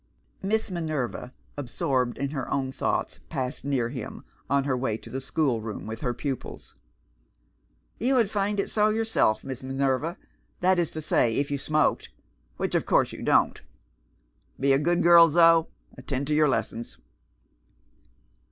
Miss 0.41 0.71
Minerva 0.71 1.31
(absorbed 1.55 2.17
in 2.17 2.31
her 2.31 2.49
own 2.49 2.71
thoughts) 2.71 3.19
passed 3.29 3.63
near 3.63 3.89
him, 3.89 4.23
on 4.49 4.63
her 4.63 4.75
way 4.75 4.97
to 4.97 5.11
the 5.11 5.21
school 5.21 5.61
room 5.61 5.85
with 5.85 6.01
her 6.01 6.11
pupils. 6.11 6.73
"You 7.99 8.15
would 8.15 8.31
find 8.31 8.59
it 8.59 8.67
so 8.67 8.89
yourself, 8.89 9.43
Miss 9.43 9.61
Minerva 9.61 10.17
that 10.59 10.79
is 10.79 10.89
to 10.93 11.01
say, 11.01 11.35
if 11.35 11.51
you 11.51 11.59
smoked, 11.59 12.09
which 12.57 12.73
of 12.73 12.87
course 12.87 13.11
you 13.11 13.21
don't. 13.21 13.61
Be 14.59 14.73
a 14.73 14.79
good 14.79 15.03
girl, 15.03 15.29
Zo; 15.29 15.67
attend 15.95 16.25
to 16.25 16.33
your 16.33 16.49
lessons." 16.49 16.97